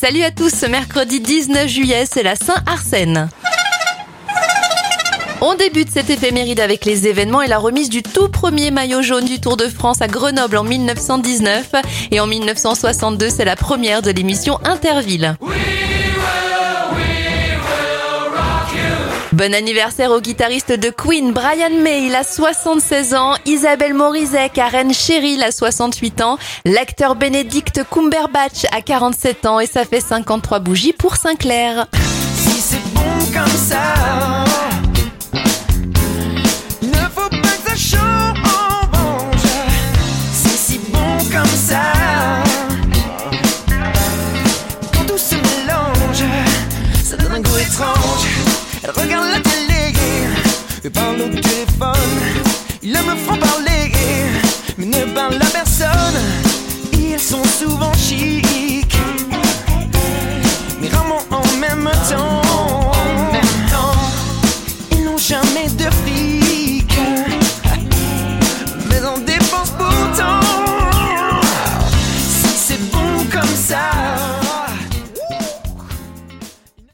[0.00, 3.28] Salut à tous, ce mercredi 19 juillet, c'est la Saint-Arsène.
[5.42, 9.26] On débute cette éphéméride avec les événements et la remise du tout premier maillot jaune
[9.26, 11.72] du Tour de France à Grenoble en 1919.
[12.12, 15.36] Et en 1962, c'est la première de l'émission Interville.
[19.40, 24.92] Bon anniversaire au guitariste de Queen, Brian May, il a 76 ans, Isabelle Morizet, Karen
[24.92, 26.36] Cheryl a 68 ans,
[26.66, 31.86] l'acteur Benedict Cumberbatch a 47 ans et ça fait 53 bougies pour Sinclair.
[32.34, 33.00] Si c'est bon
[33.32, 33.80] comme ça,
[48.92, 49.29] regarde
[50.82, 51.94] il parle au téléphone,
[52.82, 53.92] il aime le parler,
[54.78, 55.88] mais ne parle à personne.
[56.94, 58.96] Ils sont souvent chics,
[60.80, 62.40] mais rarement en même temps.
[64.92, 67.39] Ils n'ont jamais de fric.